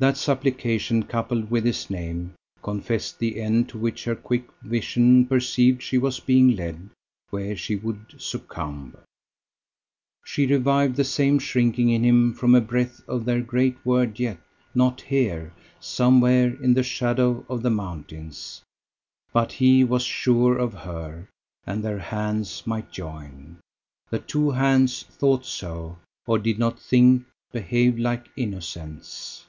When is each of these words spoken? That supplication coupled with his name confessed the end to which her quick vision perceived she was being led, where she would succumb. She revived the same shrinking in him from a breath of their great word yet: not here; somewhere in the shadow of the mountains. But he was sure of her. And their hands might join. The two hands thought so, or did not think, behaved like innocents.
That 0.00 0.16
supplication 0.16 1.02
coupled 1.02 1.50
with 1.50 1.66
his 1.66 1.90
name 1.90 2.32
confessed 2.62 3.18
the 3.18 3.38
end 3.38 3.68
to 3.68 3.78
which 3.78 4.04
her 4.04 4.16
quick 4.16 4.46
vision 4.62 5.26
perceived 5.26 5.82
she 5.82 5.98
was 5.98 6.18
being 6.20 6.56
led, 6.56 6.88
where 7.28 7.54
she 7.54 7.76
would 7.76 8.14
succumb. 8.18 8.96
She 10.24 10.46
revived 10.46 10.96
the 10.96 11.04
same 11.04 11.38
shrinking 11.38 11.90
in 11.90 12.02
him 12.02 12.32
from 12.32 12.54
a 12.54 12.62
breath 12.62 13.06
of 13.06 13.26
their 13.26 13.42
great 13.42 13.76
word 13.84 14.18
yet: 14.18 14.38
not 14.74 15.02
here; 15.02 15.52
somewhere 15.80 16.48
in 16.62 16.72
the 16.72 16.82
shadow 16.82 17.44
of 17.46 17.60
the 17.60 17.68
mountains. 17.68 18.62
But 19.34 19.52
he 19.52 19.84
was 19.84 20.02
sure 20.02 20.56
of 20.56 20.72
her. 20.72 21.28
And 21.66 21.84
their 21.84 21.98
hands 21.98 22.66
might 22.66 22.90
join. 22.90 23.58
The 24.08 24.20
two 24.20 24.52
hands 24.52 25.02
thought 25.10 25.44
so, 25.44 25.98
or 26.26 26.38
did 26.38 26.58
not 26.58 26.78
think, 26.80 27.24
behaved 27.52 27.98
like 28.00 28.30
innocents. 28.34 29.44